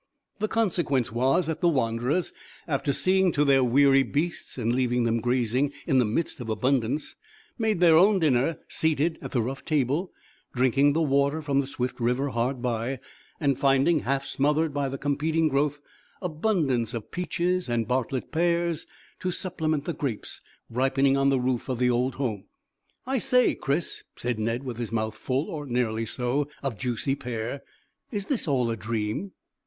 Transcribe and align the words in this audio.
The 0.39 0.47
consequence 0.47 1.11
was 1.11 1.45
that 1.45 1.61
the 1.61 1.69
wanderers, 1.69 2.33
after 2.67 2.91
seeing 2.91 3.31
to 3.33 3.45
their 3.45 3.63
weary 3.63 4.01
beasts 4.01 4.57
and 4.57 4.73
leaving 4.73 5.03
them 5.03 5.19
grazing 5.19 5.73
in 5.85 5.99
the 5.99 6.05
midst 6.05 6.39
of 6.41 6.49
abundance, 6.49 7.15
made 7.59 7.79
their 7.79 7.95
own 7.95 8.17
dinner 8.17 8.57
seated 8.67 9.19
at 9.21 9.29
the 9.29 9.43
rough 9.43 9.63
table, 9.63 10.11
drinking 10.55 10.93
the 10.93 11.03
water 11.03 11.39
from 11.39 11.59
the 11.61 11.67
swift 11.67 11.99
river 11.99 12.29
hard 12.29 12.63
by, 12.63 12.99
and 13.39 13.59
finding, 13.59 13.99
half 13.99 14.25
smothered 14.25 14.73
by 14.73 14.89
the 14.89 14.97
competing 14.97 15.47
growth, 15.47 15.79
abundance 16.19 16.95
of 16.95 17.11
peaches 17.11 17.69
and 17.69 17.87
Bartlett 17.87 18.31
pears 18.31 18.87
to 19.19 19.29
supplement 19.29 19.85
the 19.85 19.93
grapes 19.93 20.41
ripening 20.71 21.15
on 21.15 21.29
the 21.29 21.39
roof 21.39 21.69
of 21.69 21.77
the 21.77 21.91
old 21.91 22.15
home. 22.15 22.45
"I 23.05 23.19
say, 23.19 23.53
Chris," 23.53 24.01
said 24.15 24.39
Ned, 24.39 24.63
with 24.63 24.79
his 24.79 24.91
mouth 24.91 25.13
full, 25.13 25.45
or 25.47 25.67
nearly 25.67 26.07
so, 26.07 26.47
of 26.63 26.79
juicy 26.79 27.13
pear, 27.13 27.61
"is 28.11 28.25
this 28.25 28.47
all 28.47 28.71
a 28.71 28.75
dream?" 28.75 29.33